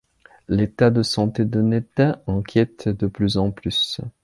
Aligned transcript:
L'état 0.47 0.89
de 0.89 1.03
santé 1.03 1.45
de 1.45 1.61
Neta, 1.61 2.23
inquiète 2.25 2.89
de 2.89 3.05
plus 3.05 3.37
en 3.37 3.51
plus. 3.51 4.01